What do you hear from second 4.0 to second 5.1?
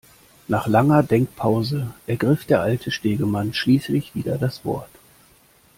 wieder das Wort.